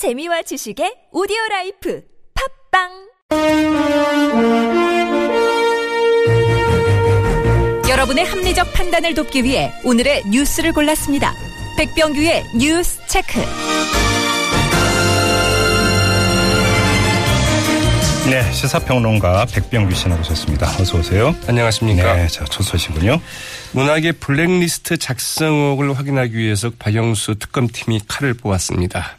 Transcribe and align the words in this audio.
재미와 0.00 0.40
지식의 0.40 1.12
오디오 1.12 1.36
life 1.50 2.02
팟빵 2.70 2.88
여러분의 7.86 8.24
합리적 8.24 8.72
판단을 8.72 9.12
돕기 9.12 9.44
위해 9.44 9.70
오늘의 9.84 10.22
뉴스를 10.30 10.72
골랐습니다. 10.72 11.34
백병규의 11.76 12.44
뉴스 12.56 13.06
체크. 13.08 13.40
네, 18.30 18.50
시사평론가 18.52 19.44
백병규 19.52 19.94
씨 19.94 20.08
나오셨습니다. 20.08 20.66
어서 20.80 20.96
오세요. 20.96 21.36
안녕하십니까. 21.46 22.14
네, 22.16 22.26
자, 22.28 22.46
첫 22.46 22.62
소식은요. 22.62 23.20
문화계 23.72 24.12
블랙리스트 24.12 24.96
작성 24.96 25.52
의혹을 25.52 25.92
확인하기 25.98 26.34
위해서 26.38 26.70
박영수 26.78 27.34
특검팀이 27.38 28.00
칼을 28.08 28.32
뽑았습니다. 28.32 29.18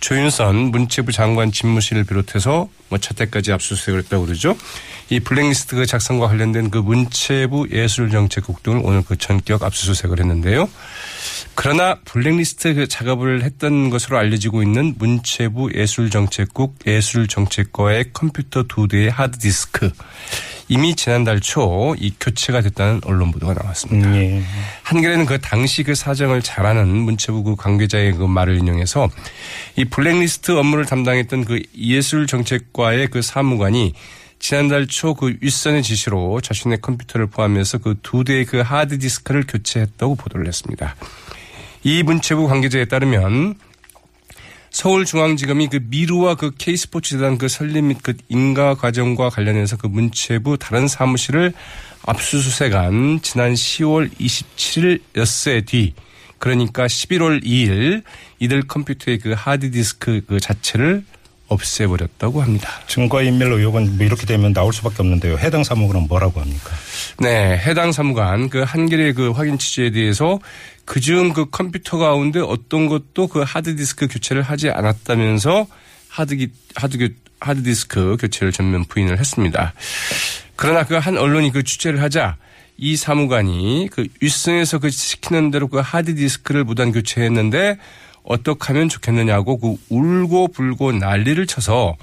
조윤선 0.00 0.56
문체부 0.70 1.12
장관 1.12 1.52
집무실을 1.52 2.04
비롯해서 2.04 2.68
뭐 2.88 2.98
차태까지 2.98 3.52
압수수색을 3.52 4.00
했다고 4.00 4.26
그러죠. 4.26 4.56
이 5.10 5.20
블랙리스트 5.20 5.76
그 5.76 5.86
작성과 5.86 6.28
관련된 6.28 6.70
그 6.70 6.78
문체부 6.78 7.68
예술정책국 7.72 8.62
등을 8.62 8.80
오늘 8.84 9.02
그 9.02 9.16
전격 9.16 9.62
압수수색을 9.62 10.20
했는데요. 10.20 10.68
그러나 11.54 11.98
블랙리스트 12.04 12.74
그 12.74 12.88
작업을 12.88 13.42
했던 13.42 13.90
것으로 13.90 14.18
알려지고 14.18 14.62
있는 14.62 14.94
문체부 14.98 15.72
예술정책국 15.74 16.76
예술정책과의 16.86 18.12
컴퓨터 18.12 18.64
두 18.64 18.86
대의 18.86 19.10
하드디스크 19.10 19.90
이미 20.68 20.94
지난달 20.94 21.40
초 21.40 21.94
이 21.98 22.12
교체가 22.20 22.60
됐다는 22.60 23.00
언론 23.04 23.30
보도가 23.32 23.54
나왔습니다. 23.54 24.08
음, 24.10 24.14
예. 24.14 24.42
한겨레는 24.82 25.26
그 25.26 25.40
당시 25.40 25.82
그 25.82 25.94
사정을 25.94 26.42
잘 26.42 26.66
아는 26.66 26.86
문체부 26.88 27.42
그 27.42 27.56
관계자의 27.56 28.12
그 28.12 28.24
말을 28.24 28.58
인용해서 28.58 29.08
이 29.76 29.84
블랙리스트 29.86 30.52
업무를 30.52 30.84
담당했던 30.84 31.44
그 31.44 31.62
예술정책과의 31.76 33.08
그 33.08 33.22
사무관이 33.22 33.94
지난달 34.38 34.86
초 34.86 35.14
그 35.14 35.36
윗선의 35.40 35.82
지시로 35.82 36.40
자신의 36.40 36.80
컴퓨터를 36.80 37.26
포함해서 37.26 37.78
그 37.78 37.96
두 38.02 38.22
대의 38.24 38.44
그 38.44 38.58
하드디스크를 38.60 39.44
교체했다고 39.48 40.14
보도를 40.14 40.46
했습니다. 40.46 40.94
이 41.82 42.02
문체부 42.02 42.46
관계자에 42.46 42.84
따르면 42.84 43.54
서울중앙지검이 44.78 45.70
그 45.70 45.80
미르와 45.82 46.36
그 46.36 46.52
K스포츠재단 46.56 47.36
그 47.36 47.48
설립 47.48 47.82
및 47.82 47.98
그 48.00 48.14
인가 48.28 48.76
과정과 48.76 49.28
관련해서 49.28 49.76
그 49.76 49.88
문체부 49.88 50.56
다른 50.56 50.86
사무실을 50.86 51.52
압수수색한 52.06 53.18
지난 53.20 53.54
10월 53.54 54.08
27일 54.20 55.00
엿새 55.16 55.62
뒤 55.62 55.94
그러니까 56.38 56.86
11월 56.86 57.42
2일 57.42 58.04
이들 58.38 58.68
컴퓨터의 58.68 59.18
그 59.18 59.34
하드디스크 59.36 60.22
그 60.28 60.38
자체를 60.38 61.02
없애버렸다고 61.48 62.42
합니다. 62.42 62.68
증거인멸 62.86 63.52
의혹은 63.52 63.96
뭐 63.96 64.06
이렇게 64.06 64.26
되면 64.26 64.52
나올 64.52 64.72
수밖에 64.72 64.96
없는데요. 65.00 65.38
해당 65.38 65.64
사무관은 65.64 66.06
뭐라고 66.08 66.40
합니까? 66.40 66.70
네, 67.20 67.58
해당 67.58 67.92
사무관 67.92 68.48
그 68.48 68.62
한겨레 68.62 69.12
그 69.14 69.30
확인 69.30 69.58
취재에 69.58 69.90
대해서 69.90 70.38
그중 70.84 71.32
그 71.32 71.50
컴퓨터 71.50 71.98
가운데 71.98 72.40
어떤 72.40 72.86
것도 72.88 73.28
그 73.28 73.42
하드디스크 73.46 74.08
교체를 74.08 74.42
하지 74.42 74.70
않았다면서 74.70 75.66
하드기 76.08 76.48
하드 76.74 77.08
하드디스크 77.40 78.16
교체를 78.20 78.52
전면 78.52 78.84
부인을 78.84 79.18
했습니다. 79.18 79.72
그러나 80.56 80.84
그 80.84 80.98
한 80.98 81.16
언론이 81.16 81.52
그 81.52 81.62
취재를 81.62 82.02
하자 82.02 82.36
이 82.76 82.96
사무관이 82.96 83.88
그 83.92 84.06
윗선에서 84.20 84.78
그 84.78 84.90
시키는 84.90 85.50
대로 85.50 85.68
그 85.68 85.78
하드디스크를 85.78 86.64
무단 86.64 86.92
교체했는데 86.92 87.78
어떻게 88.22 88.58
하면 88.72 88.88
좋겠느냐고 88.88 89.58
그 89.58 89.76
울고 89.88 90.48
불고 90.48 90.92
난리를 90.92 91.46
쳐서 91.46 91.96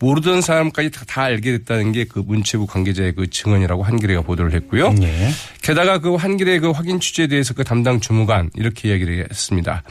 모르던 0.00 0.42
사람까지 0.42 0.90
다, 0.92 1.02
다 1.08 1.22
알게 1.24 1.58
됐다는 1.58 1.90
게 1.92 2.04
그 2.04 2.20
문체부 2.20 2.66
관계자의 2.66 3.14
그 3.14 3.28
증언이라고 3.28 3.82
한겨레가 3.82 4.22
보도를 4.22 4.52
했고요. 4.54 4.94
예. 5.02 5.30
게다가 5.62 5.98
그 5.98 6.14
한겨레 6.14 6.60
그 6.60 6.70
확인 6.70 7.00
취재에 7.00 7.26
대해서 7.26 7.52
그 7.52 7.64
담당 7.64 8.00
주무관 8.00 8.50
이렇게 8.54 8.88
이야기를 8.90 9.26
했습니다. 9.30 9.82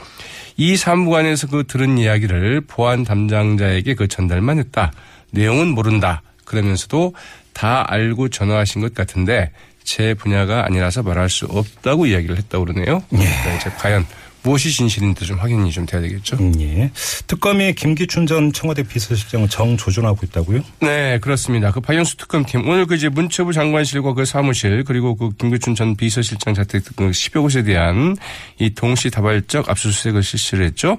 이 0.56 0.76
사무관에서 0.76 1.46
그 1.48 1.64
들은 1.66 1.98
이야기를 1.98 2.62
보안 2.62 3.04
담당자에게 3.04 3.94
그 3.94 4.08
전달만 4.08 4.58
했다. 4.58 4.92
내용은 5.30 5.68
모른다. 5.68 6.22
그러면서도 6.44 7.14
다 7.52 7.84
알고 7.86 8.30
전화하신 8.30 8.80
것 8.80 8.94
같은데 8.94 9.52
제 9.84 10.14
분야가 10.14 10.64
아니라서 10.64 11.02
말할 11.02 11.28
수 11.28 11.46
없다고 11.46 12.06
이야기를 12.06 12.36
했다고 12.38 12.64
그러네요. 12.64 13.02
예. 13.12 13.18
그러니까 13.18 13.54
이제 13.56 13.70
과연 13.78 14.06
무엇이 14.48 14.72
진실인지 14.72 15.26
좀 15.26 15.38
확인이 15.38 15.70
좀 15.70 15.84
돼야 15.84 16.00
되겠죠. 16.00 16.36
음, 16.40 16.54
예. 16.58 16.90
특검이 17.26 17.74
김기춘 17.74 18.26
전 18.26 18.50
청와대 18.50 18.82
비서실장을 18.82 19.46
정조준하고 19.46 20.24
있다고요? 20.24 20.62
네, 20.80 21.18
그렇습니다. 21.18 21.70
그 21.70 21.80
박영수 21.80 22.16
특검팀 22.16 22.66
오늘 22.66 22.86
그 22.86 22.94
이제 22.94 23.10
문체부 23.10 23.52
장관실과 23.52 24.14
그 24.14 24.24
사무실 24.24 24.84
그리고 24.84 25.16
그 25.16 25.32
김규춘 25.36 25.74
전 25.74 25.96
비서실장 25.96 26.54
자택 26.54 26.82
등 26.96 27.10
10여 27.10 27.42
곳에 27.42 27.62
대한 27.62 28.16
이 28.58 28.70
동시다발적 28.70 29.68
압수수색을 29.68 30.22
실시를 30.22 30.64
했죠. 30.64 30.98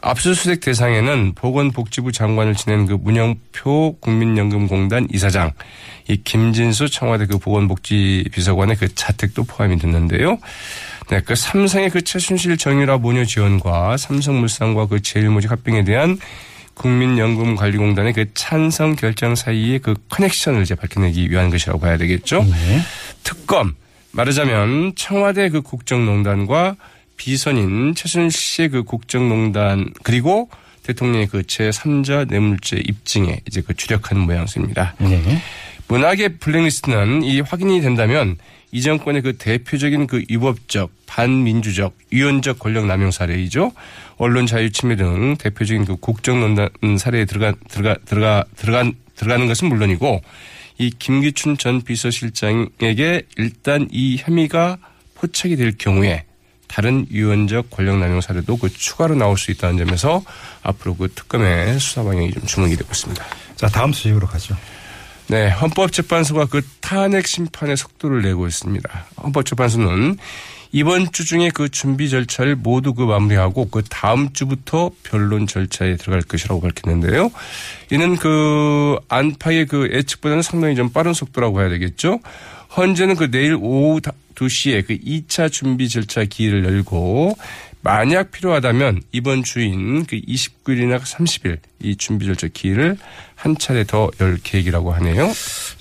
압수수색 0.00 0.60
대상에는 0.60 1.34
보건복지부 1.36 2.10
장관을 2.10 2.56
지낸 2.56 2.86
그 2.86 2.94
문영표 2.94 3.98
국민연금공단 4.00 5.06
이사장, 5.12 5.52
이 6.08 6.16
김진수 6.16 6.90
청와대 6.90 7.26
그 7.26 7.38
보건복지비서관의 7.38 8.76
그 8.76 8.92
자택도 8.92 9.44
포함이 9.44 9.78
됐는데요. 9.78 10.38
네, 11.10 11.20
그 11.20 11.34
삼성의 11.34 11.90
그 11.90 12.02
최순실 12.02 12.56
정유라 12.56 12.98
모녀 12.98 13.24
지원과 13.24 13.96
삼성물산과 13.96 14.86
그 14.86 15.02
제일모직 15.02 15.50
합병에 15.50 15.84
대한 15.84 16.18
국민연금관리공단의 16.74 18.12
그 18.12 18.32
찬성 18.34 18.96
결정 18.96 19.34
사이의 19.34 19.80
그 19.80 19.94
커넥션을 20.08 20.62
이제 20.62 20.74
밝혀내기 20.74 21.30
위한 21.30 21.50
것이라고 21.50 21.78
봐야 21.78 21.96
되겠죠. 21.96 22.42
네. 22.42 22.80
특검 23.22 23.74
말하자면 24.12 24.92
청와대 24.96 25.48
그 25.50 25.62
국정농단과 25.62 26.76
비선인 27.16 27.94
최순실 27.94 28.40
씨의 28.40 28.68
그 28.70 28.82
국정농단 28.84 29.90
그리고 30.02 30.48
대통령의 30.82 31.28
그 31.28 31.42
제3자 31.42 32.26
뇌물죄 32.28 32.76
입증에 32.78 33.40
이제 33.46 33.60
그 33.60 33.74
주력한 33.74 34.18
모양새입니다. 34.18 34.94
네. 34.98 35.42
문학의 35.88 36.38
블랙리스트는 36.38 37.22
이 37.22 37.40
확인이 37.40 37.80
된다면 37.80 38.36
이 38.74 38.80
정권의 38.80 39.20
그 39.20 39.36
대표적인 39.36 40.06
그 40.06 40.22
위법적, 40.30 40.90
반민주적, 41.06 41.94
위헌적 42.10 42.58
권력 42.58 42.86
남용 42.86 43.10
사례이죠. 43.10 43.72
언론 44.16 44.46
자유 44.46 44.72
침해 44.72 44.96
등 44.96 45.36
대표적인 45.36 45.84
그 45.84 45.96
국정농단 45.96 46.70
사례에 46.98 47.26
들어가 47.26 47.54
들어가 47.68 47.96
들어가 48.06 48.44
들어간 48.56 48.94
들어가는 49.14 49.46
것은 49.46 49.68
물론이고 49.68 50.22
이 50.78 50.90
김기춘 50.90 51.58
전 51.58 51.82
비서실장에게 51.82 53.22
일단 53.36 53.88
이 53.90 54.16
혐의가 54.18 54.78
포착이 55.16 55.56
될 55.56 55.76
경우에 55.76 56.24
다른 56.66 57.06
유언적 57.10 57.68
권력 57.68 57.98
남용 57.98 58.22
사례도 58.22 58.56
그 58.56 58.70
추가로 58.70 59.14
나올 59.16 59.36
수 59.36 59.50
있다는 59.50 59.84
점에서 59.84 60.24
앞으로 60.62 60.96
그 60.96 61.08
특검의 61.14 61.78
수사 61.78 62.02
방향이 62.02 62.32
좀 62.32 62.46
주목이 62.46 62.76
되고 62.76 62.88
있습니다. 62.90 63.22
자, 63.56 63.68
다음 63.68 63.92
소식으로 63.92 64.26
가죠. 64.26 64.56
네, 65.28 65.48
헌법재판소가 65.50 66.46
그 66.46 66.62
탄핵 66.80 67.26
심판의 67.26 67.76
속도를 67.76 68.22
내고 68.22 68.46
있습니다. 68.46 68.88
헌법재판소는 69.22 70.18
이번 70.72 71.12
주 71.12 71.26
중에 71.26 71.50
그 71.52 71.68
준비 71.68 72.08
절차를 72.08 72.56
모두 72.56 72.94
그 72.94 73.02
마무리하고 73.02 73.68
그 73.68 73.82
다음 73.88 74.32
주부터 74.32 74.90
변론 75.02 75.46
절차에 75.46 75.96
들어갈 75.96 76.22
것이라고 76.22 76.62
밝혔는데요. 76.62 77.30
이는 77.90 78.16
그 78.16 78.96
안팎의 79.08 79.66
그 79.66 79.90
예측보다는 79.92 80.42
상당히 80.42 80.74
좀 80.74 80.88
빠른 80.88 81.12
속도라고 81.12 81.60
해야 81.60 81.68
되겠죠. 81.68 82.20
현재는 82.70 83.16
그 83.16 83.30
내일 83.30 83.54
오후 83.60 84.00
2시에 84.34 84.86
그 84.86 84.96
2차 84.96 85.52
준비 85.52 85.90
절차 85.90 86.24
기일을 86.24 86.64
열고 86.64 87.36
만약 87.84 88.30
필요하다면 88.30 89.02
이번 89.10 89.42
주인 89.42 90.06
그 90.06 90.16
29일이나 90.20 91.00
30일 91.00 91.58
이 91.82 91.96
준비 91.96 92.26
절차 92.26 92.46
기일을 92.46 92.96
한 93.34 93.58
차례 93.58 93.82
더 93.82 94.08
열 94.20 94.38
계획이라고 94.42 94.92
하네요. 94.92 95.32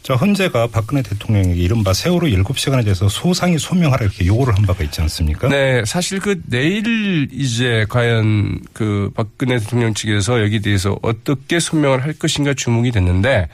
저 0.01 0.15
헌재가 0.15 0.67
박근혜 0.67 1.03
대통령에게 1.03 1.61
이른바 1.61 1.93
세월호 1.93 2.27
7시간에 2.27 2.83
대해서 2.83 3.07
소상히 3.07 3.59
소명하라 3.59 4.03
이렇게 4.05 4.25
요구를 4.25 4.55
한 4.57 4.65
바가 4.65 4.83
있지 4.83 4.99
않습니까? 5.01 5.47
네, 5.49 5.83
사실 5.85 6.19
그 6.19 6.41
내일 6.47 7.27
이제 7.31 7.85
과연 7.87 8.61
그 8.73 9.11
박근혜 9.15 9.59
대통령 9.59 9.93
측에서 9.93 10.41
여기에 10.41 10.59
대해서 10.59 10.97
어떻게 11.03 11.59
소명을 11.59 12.03
할 12.03 12.13
것인가 12.13 12.55
주목이 12.55 12.91
됐는데 12.91 13.47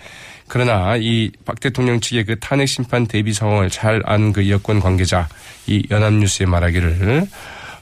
그러나 0.48 0.96
이 0.96 1.32
박 1.44 1.60
대통령 1.60 2.00
측의 2.00 2.24
그 2.24 2.40
탄핵 2.40 2.68
심판 2.68 3.06
대비 3.08 3.34
상황을 3.34 3.70
잘 3.70 4.02
아는 4.06 4.32
그 4.32 4.50
여권 4.50 4.80
관계자 4.80 5.28
이 5.66 5.86
연합뉴스에 5.92 6.46
말하기를 6.46 7.28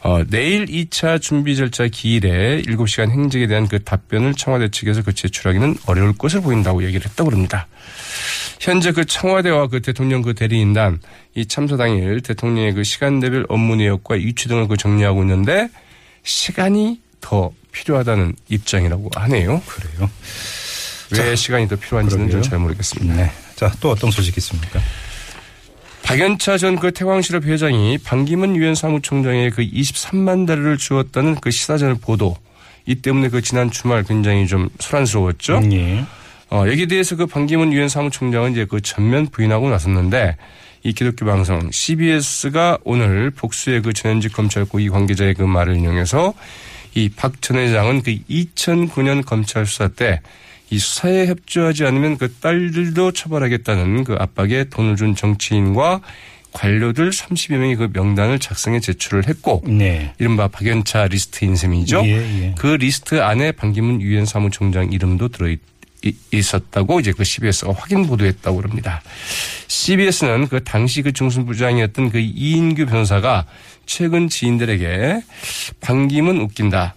어, 0.06 0.24
내일 0.30 0.68
2차 0.68 1.20
준비 1.20 1.56
절차 1.56 1.88
기일에 1.88 2.62
7시간 2.62 3.10
행적에 3.10 3.48
대한 3.48 3.68
그 3.68 3.84
답변을 3.84 4.36
청와대 4.36 4.70
측에서 4.70 5.02
그 5.02 5.14
제출하기는 5.14 5.78
어려울 5.88 6.16
것을 6.16 6.42
보인다고 6.42 6.84
얘기를 6.84 7.04
했다고 7.10 7.32
합니다. 7.32 7.66
현재 8.60 8.92
그 8.92 9.06
청와대와 9.06 9.66
그 9.66 9.82
대통령 9.82 10.22
그 10.22 10.36
대리인단 10.36 11.00
이 11.34 11.48
참사 11.48 11.76
당일 11.76 12.22
대통령의 12.22 12.76
그 12.76 12.84
시간대별 12.84 13.48
업무 13.50 13.78
내역과 13.78 14.22
유치 14.22 14.48
등을 14.48 14.68
그 14.68 14.78
정리하고 14.78 15.24
있는데 15.24 15.70
시간이 16.22 17.02
더 17.20 17.52
필요하다는 17.72 18.36
입장이라고 18.50 19.10
하네요. 19.16 19.60
그래요. 19.66 20.12
왜 21.14 21.36
시간이 21.36 21.68
더 21.68 21.78
필요한지는 21.78 22.44
잘 22.44 22.60
모르겠습니다. 22.60 23.16
네. 23.16 23.32
자, 23.56 23.74
또 23.80 23.90
어떤 23.90 24.12
소식이 24.12 24.36
있습니까? 24.38 24.80
박연차 26.06 26.58
전 26.58 26.76
그 26.80 26.92
태광실업 26.92 27.46
회장이 27.46 27.98
반기문 27.98 28.56
유엔 28.56 28.76
사무총장에 28.76 29.50
그 29.50 29.64
23만 29.64 30.46
달러를 30.46 30.78
주었다는 30.78 31.36
그 31.42 31.50
시사전을 31.50 31.96
보도. 31.96 32.38
이 32.86 32.94
때문에 32.96 33.30
그 33.30 33.42
지난 33.42 33.72
주말 33.72 34.04
굉장히 34.04 34.46
좀 34.46 34.70
소란스러웠죠. 34.80 35.62
예. 35.72 36.06
어, 36.52 36.66
여기에 36.68 36.86
대해서 36.86 37.16
그 37.16 37.26
반기문 37.26 37.74
유엔 37.74 37.90
사무총장은 37.90 38.52
이제 38.52 38.66
그 38.66 38.80
전면 38.82 39.26
부인하고 39.28 39.70
나섰는데 39.72 40.38
이 40.84 40.94
기독교 40.94 41.26
방송 41.26 41.72
CBS가 41.72 42.78
오늘 42.84 43.32
복수의 43.32 43.82
그 43.82 43.92
전현직 43.92 44.32
검찰 44.34 44.66
고위 44.66 44.90
관계자의 44.90 45.34
그 45.34 45.42
말을 45.42 45.76
인용해서 45.76 46.36
이 46.94 47.10
박 47.10 47.42
전 47.42 47.58
회장은 47.58 48.04
그 48.04 48.16
2009년 48.30 49.26
검찰 49.26 49.66
수사 49.66 49.88
때 49.88 50.22
이 50.70 50.80
수사에 50.80 51.28
협조하지 51.28 51.86
않으면 51.86 52.18
그 52.18 52.32
딸들도 52.34 53.12
처벌하겠다는 53.12 54.04
그 54.04 54.16
압박에 54.20 54.66
돈을 54.66 54.96
준 54.96 55.16
정치인과 55.16 56.02
관료들 56.54 57.10
30여 57.12 57.58
명이 57.58 57.76
그 57.76 57.90
명단을 57.94 58.40
작성해 58.40 58.80
제출을 58.80 59.28
했고 59.28 59.62
네. 59.68 60.14
이른바 60.20 60.48
박연차 60.48 61.08
리스트 61.08 61.44
인 61.46 61.56
셈이죠. 61.56 62.02
예, 62.06 62.12
예. 62.44 62.56
그 62.58 62.68
리스트 62.68 63.22
안에 63.22 63.52
반기문 63.52 64.02
유엔 64.02 64.26
사무총장 64.26 64.92
이름도 64.92 65.28
들어 65.30 65.50
있- 65.50 65.60
있었다고 66.32 67.00
이제 67.00 67.12
그 67.12 67.24
CBS가 67.24 67.74
확인 67.74 68.06
보도했다고 68.08 68.58
그럽니다. 68.58 69.02
CBS는 69.68 70.48
그 70.48 70.64
당시 70.64 71.02
그 71.02 71.12
중수부장이었던 71.12 72.10
그 72.12 72.20
이인규 72.20 72.86
변호사가 72.86 73.46
최근 73.86 74.30
지인들에게 74.30 75.22
반기문 75.82 76.38
웃긴다. 76.40 76.96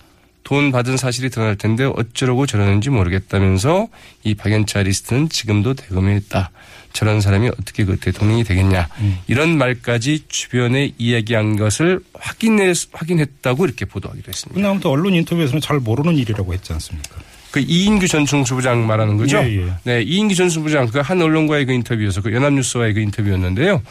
돈 0.48 0.72
받은 0.72 0.96
사실이 0.96 1.28
드러날 1.28 1.56
텐데 1.56 1.84
어쩌려고 1.84 2.46
저러는지 2.46 2.88
모르겠다면서 2.88 3.88
이 4.24 4.34
박연차 4.34 4.82
리스트는 4.82 5.28
지금도 5.28 5.74
대검에 5.74 6.16
있다. 6.16 6.52
저런 6.94 7.20
사람이 7.20 7.48
어떻게 7.48 7.84
그 7.84 7.98
대통령이 7.98 8.44
되겠냐. 8.44 8.88
이런 9.26 9.58
말까지 9.58 10.24
주변에 10.26 10.94
이야기한 10.96 11.56
것을 11.58 12.00
확인해, 12.14 12.72
확인했다고 12.92 13.66
이렇게 13.66 13.84
보도하기도 13.84 14.26
했습니다. 14.26 14.54
근데 14.54 14.66
아무튼 14.66 14.90
언론 14.90 15.12
인터뷰에서는 15.12 15.60
잘 15.60 15.80
모르는 15.80 16.16
일이라고 16.16 16.54
했지 16.54 16.72
않습니까? 16.72 17.16
그 17.50 17.60
이인규 17.60 18.08
전 18.08 18.24
중수부장 18.24 18.86
말하는 18.86 19.18
거죠? 19.18 19.36
예, 19.40 19.66
예. 19.66 19.72
네, 19.84 20.00
이인규 20.02 20.34
전 20.34 20.48
수부장 20.48 20.86
그 20.88 21.02
한 21.02 21.20
언론과의 21.20 21.66
그 21.66 21.72
인터뷰에서 21.72 22.22
그 22.22 22.32
연합뉴스와의 22.32 22.94
그 22.94 23.00
인터뷰였는데요. 23.00 23.82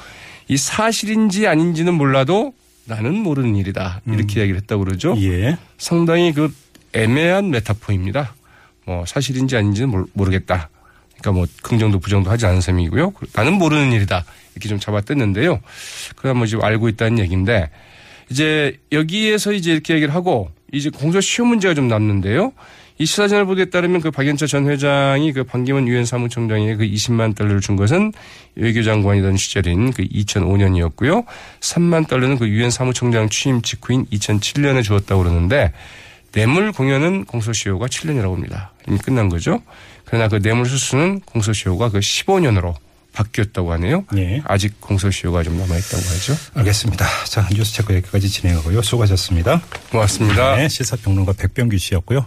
이 0.48 0.58
사실인지 0.58 1.46
아닌지는 1.46 1.94
몰라도 1.94 2.54
나는 2.88 3.16
모르는 3.16 3.56
일이다. 3.56 4.02
이렇게 4.08 4.40
이야기를 4.40 4.62
했다고 4.62 4.86
그러죠. 4.86 5.14
음. 5.14 5.22
예. 5.22 5.58
상당히 5.78 6.32
그 6.34 6.54
애매한 6.94 7.50
메타포입니다. 7.50 8.34
뭐 8.86 9.06
사실인지 9.06 9.58
아닌지는 9.58 9.90
모르- 9.90 10.06
모르겠다. 10.14 10.70
그러니까 11.20 11.32
뭐 11.32 11.46
긍정도 11.64 12.00
부정도 12.00 12.30
하지 12.30 12.46
않은 12.46 12.62
셈이고요. 12.62 13.14
나는 13.34 13.54
모르는 13.54 13.92
일이다. 13.92 14.24
이렇게 14.54 14.70
좀 14.70 14.80
잡아뜯는데요. 14.80 15.60
그다음 16.16 16.38
뭐 16.38 16.48
지금 16.48 16.64
알고 16.64 16.88
있다는 16.90 17.20
얘기인데 17.20 17.70
이제 18.30 18.78
여기에서 18.92 19.52
이제 19.52 19.72
이렇게 19.74 19.94
얘기를 19.96 20.14
하고 20.14 20.50
이제 20.72 20.90
공소 20.90 21.20
시효 21.20 21.46
문제가 21.46 21.74
좀 21.74 21.88
남는데요. 21.88 22.54
이 23.00 23.06
시사저널 23.06 23.46
보도에 23.46 23.66
따르면 23.66 24.02
그 24.02 24.10
박연차 24.12 24.48
전 24.48 24.68
회장이 24.70 25.32
그 25.34 25.44
반기문 25.44 25.88
유엔 25.88 26.06
사무총장에게 26.06 26.76
그 26.78 26.84
20만 26.86 27.36
달러를 27.36 27.62
준 27.62 27.76
것은 27.76 28.12
외교장관이던 28.56 29.38
시절인 29.38 29.94
그 29.94 30.04
2005년이었고요. 30.04 31.26
3만 31.60 32.08
달러는 32.08 32.38
그 32.38 32.48
유엔 32.48 32.72
사무총장 32.72 33.30
취임 33.30 33.62
직후인 33.62 34.06
2007년에 34.08 34.84
주었다고 34.84 35.24
그러는데 35.24 35.72
뇌물 36.32 36.72
공여는 36.72 37.26
공소시효가 37.26 37.86
7년이라고 37.88 38.34
합니다. 38.34 38.72
이미 38.88 38.98
끝난 38.98 39.30
거죠. 39.30 39.62
그러나 40.06 40.28
그 40.28 40.42
뇌물 40.42 40.66
수수는 40.66 41.22
공소시효가 41.22 41.90
그 41.90 42.00
15년으로 42.00 42.76
바뀌었다고 43.18 43.72
하네요. 43.74 44.06
예. 44.16 44.42
아직 44.46 44.80
공소시효가 44.80 45.42
좀 45.42 45.58
남아있다고 45.58 46.04
하죠. 46.04 46.38
알겠습니다. 46.54 47.06
자, 47.26 47.48
뉴스 47.52 47.74
체크 47.74 47.96
여기까지 47.96 48.30
진행하고요. 48.30 48.84
수고하셨습니다. 48.84 49.62
고맙습니다. 49.92 50.56
네, 50.58 50.70
시사평론가 50.70 51.34
백병규 51.34 51.78
씨였고요. 51.80 52.16